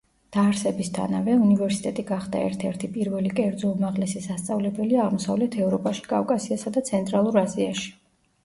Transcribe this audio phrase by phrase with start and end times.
[0.35, 7.95] დაარსებისთანავე უნივერსიტეტი გახდა ერთ-ერთი პირველი კერძო უმაღლესი სასწავლებელი აღმოსავლეთ ევროპაში, კავკასიასა და ცენტრალურ აზიაში.